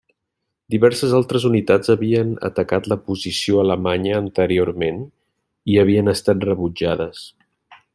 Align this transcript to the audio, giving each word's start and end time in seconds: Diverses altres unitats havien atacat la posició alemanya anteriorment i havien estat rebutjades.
Diverses 0.75 1.11
altres 1.17 1.45
unitats 1.49 1.91
havien 1.95 2.31
atacat 2.49 2.89
la 2.93 2.99
posició 3.11 3.61
alemanya 3.67 4.17
anteriorment 4.23 5.01
i 5.75 5.81
havien 5.83 6.15
estat 6.19 6.51
rebutjades. 6.53 7.25